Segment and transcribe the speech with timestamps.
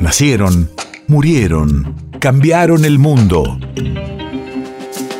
[0.00, 0.70] Nacieron,
[1.08, 3.58] murieron, cambiaron el mundo.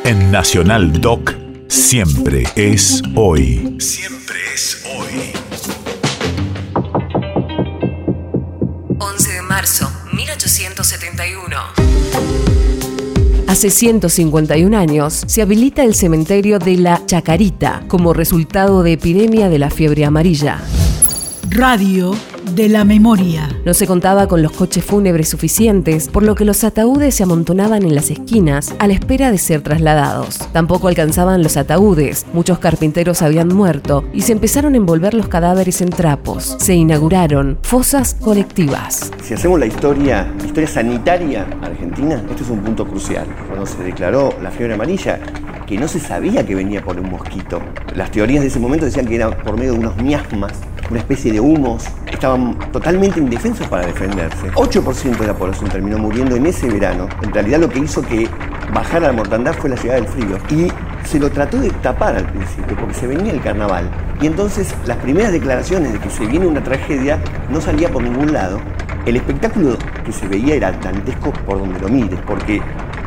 [0.04, 1.35] En Nacional Doc,
[1.69, 3.77] siempre es hoy.
[3.79, 5.32] Siempre es hoy.
[8.98, 11.57] 11 de marzo, 1871.
[13.49, 19.59] Hace 151 años se habilita el cementerio de la Chacarita como resultado de epidemia de
[19.59, 20.59] la fiebre amarilla.
[21.51, 22.17] Radio
[22.54, 23.48] de la memoria.
[23.64, 27.82] No se contaba con los coches fúnebres suficientes, por lo que los ataúdes se amontonaban
[27.82, 30.38] en las esquinas a la espera de ser trasladados.
[30.52, 35.80] Tampoco alcanzaban los ataúdes, muchos carpinteros habían muerto y se empezaron a envolver los cadáveres
[35.80, 36.56] en trapos.
[36.59, 39.10] Se inauguraron fosas colectivas.
[39.23, 43.27] Si hacemos la historia, historia sanitaria argentina, esto es un punto crucial.
[43.48, 45.20] Cuando se declaró la fiebre amarilla,
[45.66, 47.60] que no se sabía que venía por un mosquito.
[47.95, 50.52] Las teorías de ese momento decían que era por medio de unos miasmas,
[50.91, 51.85] una especie de humos.
[52.11, 54.51] Estaban totalmente indefensos para defenderse.
[54.53, 57.09] 8% de la población terminó muriendo en ese verano.
[57.23, 58.29] En realidad lo que hizo que
[58.74, 60.38] bajara la mortandad fue la llegada del frío.
[60.51, 63.88] Y se lo trató de tapar al principio, porque se venía el carnaval.
[64.21, 67.19] Y entonces las primeras declaraciones de que se viene una tragedia
[67.50, 68.60] no salía por ningún lado.
[69.06, 72.60] El espectáculo que se veía era dantesco por donde lo mires, porque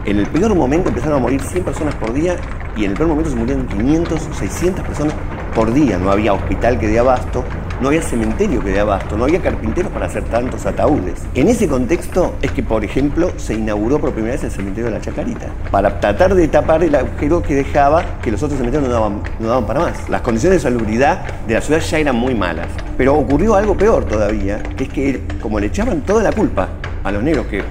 [0.05, 2.35] en el peor momento empezaron a morir 100 personas por día
[2.75, 5.13] y en el peor momento se murieron 500, 600 personas
[5.53, 5.97] por día.
[5.97, 7.43] No había hospital que dé abasto,
[7.81, 11.21] no había cementerio que dé abasto, no había carpinteros para hacer tantos ataúdes.
[11.35, 14.97] En ese contexto es que, por ejemplo, se inauguró por primera vez el cementerio de
[14.97, 18.93] la Chacarita, para tratar de tapar el agujero que dejaba que los otros cementerios no
[18.93, 20.09] daban, no daban para más.
[20.09, 22.67] Las condiciones de salubridad de la ciudad ya eran muy malas.
[22.97, 26.69] Pero ocurrió algo peor todavía, es que como le echaban toda la culpa
[27.03, 27.63] a los negros que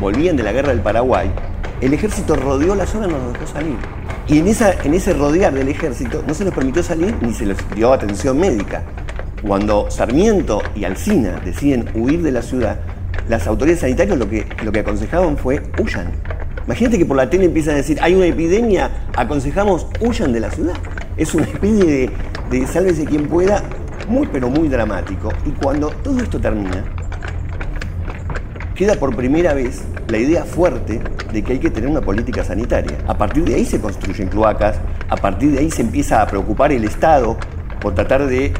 [0.00, 1.30] volvían de la guerra del Paraguay,
[1.80, 3.95] el ejército rodeó la zona y no nos dejó salir.
[4.28, 7.46] Y en, esa, en ese rodear del ejército no se les permitió salir ni se
[7.46, 8.82] les dio atención médica.
[9.40, 12.80] Cuando Sarmiento y Alcina deciden huir de la ciudad,
[13.28, 16.10] las autoridades sanitarias lo que, lo que aconsejaban fue huyan.
[16.64, 20.50] Imagínate que por la tele empiezan a decir, hay una epidemia, aconsejamos huyan de la
[20.50, 20.74] ciudad.
[21.16, 22.10] Es una especie de,
[22.50, 23.62] de sálvese quien pueda,
[24.08, 25.28] muy pero muy dramático.
[25.44, 26.84] Y cuando todo esto termina,
[28.76, 31.00] queda por primera vez la idea fuerte
[31.32, 32.98] de que hay que tener una política sanitaria.
[33.08, 34.76] A partir de ahí se construyen cloacas,
[35.08, 37.38] a partir de ahí se empieza a preocupar el Estado
[37.80, 38.52] por tratar de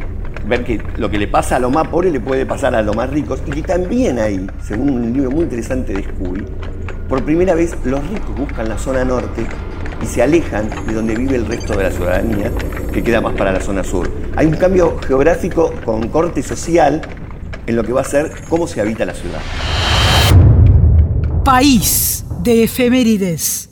[0.48, 2.96] ver que lo que le pasa a los más pobres le puede pasar a los
[2.96, 6.44] más ricos y que también ahí, según un libro muy interesante de Scooby,
[7.08, 9.46] por primera vez los ricos buscan la zona norte
[10.02, 12.50] y se alejan de donde vive el resto de la ciudadanía,
[12.92, 14.10] que queda más para la zona sur.
[14.34, 17.02] Hay un cambio geográfico con corte social
[17.66, 19.40] en lo que va a ser cómo se habita la ciudad.
[21.46, 23.68] País de efemérides.